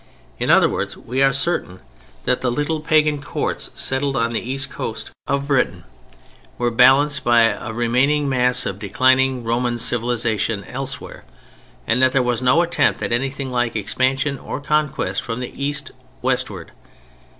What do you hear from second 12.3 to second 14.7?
no attempt at anything like expansion or